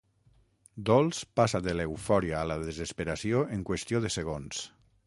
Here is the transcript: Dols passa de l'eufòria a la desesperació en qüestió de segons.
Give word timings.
Dols 0.89 1.19
passa 1.41 1.61
de 1.67 1.75
l'eufòria 1.77 2.41
a 2.41 2.49
la 2.53 2.59
desesperació 2.65 3.47
en 3.59 3.69
qüestió 3.71 4.05
de 4.09 4.15
segons. 4.21 4.69